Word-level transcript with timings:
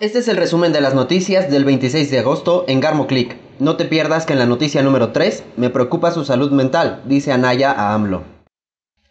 Este 0.00 0.20
es 0.20 0.28
el 0.28 0.36
resumen 0.36 0.72
de 0.72 0.80
las 0.80 0.94
noticias 0.94 1.50
del 1.50 1.64
26 1.64 2.08
de 2.12 2.20
agosto 2.20 2.64
en 2.68 2.78
Garmo 2.78 3.08
Click. 3.08 3.36
No 3.58 3.74
te 3.74 3.84
pierdas 3.84 4.26
que 4.26 4.32
en 4.32 4.38
la 4.38 4.46
noticia 4.46 4.80
número 4.80 5.10
3 5.10 5.42
me 5.56 5.70
preocupa 5.70 6.12
su 6.12 6.24
salud 6.24 6.52
mental, 6.52 7.02
dice 7.06 7.32
Anaya 7.32 7.72
a 7.72 7.94
AMLO. 7.94 8.22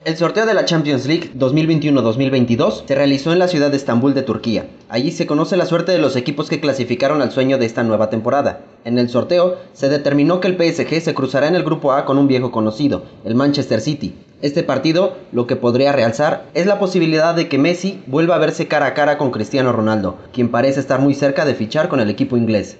El 0.05 0.15
sorteo 0.15 0.45
de 0.45 0.53
la 0.53 0.63
Champions 0.63 1.05
League 1.05 1.31
2021-2022 1.37 2.83
se 2.87 2.95
realizó 2.95 3.33
en 3.33 3.39
la 3.39 3.49
ciudad 3.49 3.69
de 3.69 3.75
Estambul 3.75 4.13
de 4.13 4.21
Turquía. 4.21 4.69
Allí 4.87 5.11
se 5.11 5.27
conoce 5.27 5.57
la 5.57 5.65
suerte 5.65 5.91
de 5.91 5.97
los 5.97 6.15
equipos 6.15 6.49
que 6.49 6.61
clasificaron 6.61 7.21
al 7.21 7.33
sueño 7.33 7.57
de 7.57 7.65
esta 7.65 7.83
nueva 7.83 8.09
temporada. 8.09 8.61
En 8.85 8.97
el 8.97 9.09
sorteo 9.09 9.57
se 9.73 9.89
determinó 9.89 10.39
que 10.39 10.47
el 10.47 10.55
PSG 10.55 11.01
se 11.01 11.13
cruzará 11.13 11.49
en 11.49 11.55
el 11.55 11.63
grupo 11.63 11.91
A 11.91 12.05
con 12.05 12.17
un 12.17 12.29
viejo 12.29 12.53
conocido, 12.53 13.03
el 13.25 13.35
Manchester 13.35 13.81
City. 13.81 14.15
Este 14.39 14.61
partido 14.61 15.17
lo 15.31 15.47
que 15.47 15.55
podría 15.55 15.93
realzar 15.93 16.45
es 16.53 16.67
la 16.67 16.77
posibilidad 16.77 17.33
de 17.33 17.49
que 17.49 17.57
Messi 17.57 18.03
vuelva 18.05 18.35
a 18.35 18.39
verse 18.39 18.67
cara 18.67 18.85
a 18.85 18.93
cara 18.93 19.17
con 19.17 19.31
Cristiano 19.31 19.71
Ronaldo, 19.71 20.19
quien 20.31 20.49
parece 20.49 20.79
estar 20.79 20.99
muy 20.99 21.15
cerca 21.15 21.43
de 21.43 21.55
fichar 21.55 21.89
con 21.89 21.99
el 21.99 22.11
equipo 22.11 22.37
inglés. 22.37 22.77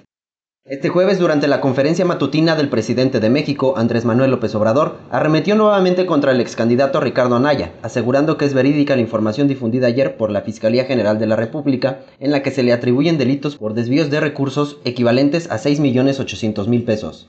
Este 0.64 0.88
jueves, 0.88 1.18
durante 1.18 1.48
la 1.48 1.60
conferencia 1.60 2.04
matutina 2.04 2.54
del 2.54 2.68
presidente 2.68 3.18
de 3.18 3.30
México, 3.30 3.74
Andrés 3.76 4.04
Manuel 4.04 4.30
López 4.30 4.54
Obrador, 4.54 4.98
arremetió 5.10 5.56
nuevamente 5.56 6.06
contra 6.06 6.30
el 6.30 6.40
ex 6.40 6.54
candidato 6.54 7.00
Ricardo 7.00 7.34
Anaya, 7.34 7.72
asegurando 7.82 8.36
que 8.36 8.44
es 8.44 8.54
verídica 8.54 8.94
la 8.94 9.02
información 9.02 9.48
difundida 9.48 9.88
ayer 9.88 10.16
por 10.16 10.30
la 10.30 10.42
Fiscalía 10.42 10.84
General 10.84 11.18
de 11.18 11.26
la 11.26 11.36
República, 11.36 12.00
en 12.20 12.30
la 12.30 12.42
que 12.42 12.52
se 12.52 12.62
le 12.62 12.72
atribuyen 12.72 13.18
delitos 13.18 13.56
por 13.56 13.74
desvíos 13.74 14.10
de 14.10 14.20
recursos 14.20 14.76
equivalentes 14.84 15.50
a 15.50 15.56
6.800.000 15.56 16.84
pesos. 16.84 17.28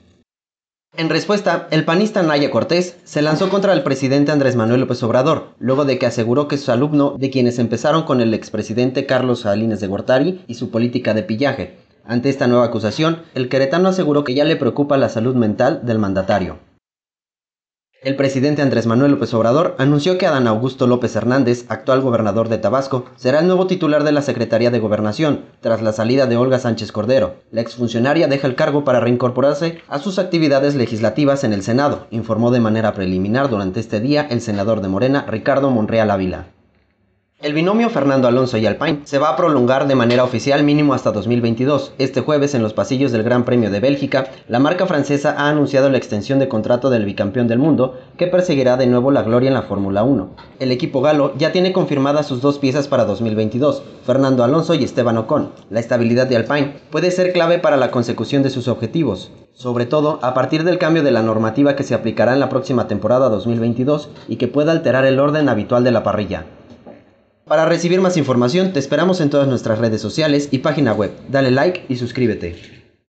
En 0.97 1.07
respuesta, 1.07 1.67
el 1.71 1.85
panista 1.85 2.23
Naya 2.23 2.51
Cortés 2.51 2.97
se 3.03 3.21
lanzó 3.21 3.49
contra 3.49 3.73
el 3.73 3.83
presidente 3.83 4.31
Andrés 4.31 4.55
Manuel 4.55 4.81
López 4.81 5.01
Obrador, 5.03 5.53
luego 5.57 5.85
de 5.85 5.97
que 5.97 6.07
aseguró 6.07 6.47
que 6.47 6.57
su 6.57 6.71
alumno 6.71 7.15
de 7.17 7.29
quienes 7.29 7.57
empezaron 7.57 8.03
con 8.03 8.21
el 8.21 8.33
expresidente 8.33 9.05
Carlos 9.05 9.41
Salinas 9.41 9.79
de 9.79 9.87
Gortari 9.87 10.43
y 10.47 10.55
su 10.55 10.71
política 10.71 11.13
de 11.13 11.23
pillaje. 11.23 11.77
Ante 12.05 12.29
esta 12.29 12.47
nueva 12.47 12.65
acusación, 12.65 13.21
el 13.33 13.49
queretano 13.49 13.87
aseguró 13.87 14.23
que 14.23 14.33
ya 14.33 14.43
le 14.43 14.57
preocupa 14.57 14.97
la 14.97 15.09
salud 15.09 15.35
mental 15.35 15.81
del 15.83 15.99
mandatario. 15.99 16.57
El 18.01 18.15
presidente 18.15 18.61
Andrés 18.61 18.87
Manuel 18.87 19.11
López 19.11 19.33
Obrador 19.33 19.75
anunció 19.77 20.17
que 20.17 20.25
Adán 20.25 20.47
Augusto 20.47 20.87
López 20.87 21.17
Hernández, 21.17 21.65
actual 21.67 21.99
gobernador 21.99 22.47
de 22.47 22.57
Tabasco, 22.57 23.03
será 23.17 23.41
el 23.41 23.47
nuevo 23.47 23.67
titular 23.67 24.05
de 24.05 24.13
la 24.13 24.21
Secretaría 24.21 24.71
de 24.71 24.79
Gobernación, 24.79 25.41
tras 25.59 25.81
la 25.81 25.91
salida 25.91 26.25
de 26.25 26.37
Olga 26.37 26.59
Sánchez 26.59 26.93
Cordero. 26.93 27.35
La 27.51 27.59
exfuncionaria 27.59 28.29
deja 28.29 28.47
el 28.47 28.55
cargo 28.55 28.85
para 28.85 29.01
reincorporarse 29.01 29.81
a 29.89 29.99
sus 29.99 30.17
actividades 30.17 30.75
legislativas 30.75 31.43
en 31.43 31.51
el 31.51 31.61
Senado, 31.61 32.07
informó 32.09 32.51
de 32.51 32.61
manera 32.61 32.93
preliminar 32.93 33.49
durante 33.49 33.81
este 33.81 33.99
día 33.99 34.25
el 34.29 34.39
senador 34.39 34.79
de 34.79 34.87
Morena, 34.87 35.25
Ricardo 35.27 35.69
Monreal 35.69 36.09
Ávila. 36.09 36.45
El 37.41 37.53
binomio 37.53 37.89
Fernando 37.89 38.27
Alonso 38.27 38.57
y 38.57 38.65
Alpine 38.65 38.99
se 39.05 39.17
va 39.17 39.29
a 39.29 39.37
prolongar 39.37 39.87
de 39.87 39.95
manera 39.95 40.25
oficial 40.25 40.61
mínimo 40.65 40.93
hasta 40.93 41.13
2022. 41.13 41.93
Este 41.97 42.19
jueves, 42.19 42.53
en 42.53 42.61
los 42.61 42.73
pasillos 42.73 43.13
del 43.13 43.23
Gran 43.23 43.45
Premio 43.45 43.71
de 43.71 43.79
Bélgica, 43.79 44.27
la 44.49 44.59
marca 44.59 44.85
francesa 44.87 45.35
ha 45.37 45.47
anunciado 45.47 45.89
la 45.89 45.97
extensión 45.97 46.39
de 46.39 46.49
contrato 46.49 46.89
del 46.89 47.05
bicampeón 47.05 47.47
del 47.47 47.57
mundo, 47.57 47.97
que 48.17 48.27
perseguirá 48.27 48.75
de 48.75 48.87
nuevo 48.87 49.09
la 49.11 49.23
gloria 49.23 49.47
en 49.47 49.53
la 49.53 49.61
Fórmula 49.61 50.03
1. 50.03 50.31
El 50.59 50.73
equipo 50.73 50.99
galo 50.99 51.33
ya 51.37 51.53
tiene 51.53 51.71
confirmadas 51.71 52.27
sus 52.27 52.41
dos 52.41 52.59
piezas 52.59 52.89
para 52.89 53.05
2022, 53.05 53.83
Fernando 54.05 54.43
Alonso 54.43 54.73
y 54.73 54.83
Esteban 54.83 55.17
Ocon. 55.17 55.51
La 55.69 55.79
estabilidad 55.79 56.27
de 56.27 56.35
Alpine 56.35 56.73
puede 56.91 57.09
ser 57.09 57.31
clave 57.31 57.57
para 57.57 57.77
la 57.77 57.89
consecución 57.89 58.43
de 58.43 58.49
sus 58.49 58.67
objetivos, 58.67 59.31
sobre 59.53 59.85
todo 59.85 60.19
a 60.23 60.33
partir 60.33 60.65
del 60.65 60.77
cambio 60.77 61.03
de 61.03 61.11
la 61.11 61.23
normativa 61.23 61.77
que 61.77 61.83
se 61.83 61.95
aplicará 61.95 62.33
en 62.33 62.41
la 62.41 62.49
próxima 62.49 62.89
temporada 62.89 63.29
2022 63.29 64.09
y 64.27 64.35
que 64.35 64.49
pueda 64.49 64.73
alterar 64.73 65.05
el 65.05 65.21
orden 65.21 65.47
habitual 65.47 65.85
de 65.85 65.91
la 65.91 66.03
parrilla. 66.03 66.43
Para 67.49 67.65
recibir 67.65 67.99
más 67.99 68.15
información 68.15 68.73
te 68.73 68.79
esperamos 68.79 69.19
en 69.21 69.31
todas 69.31 69.47
nuestras 69.47 69.79
redes 69.79 69.99
sociales 69.99 70.49
y 70.51 70.59
página 70.59 70.93
web. 70.93 71.09
Dale 71.29 71.49
like 71.49 71.83
y 71.89 71.95
suscríbete. 71.95 72.78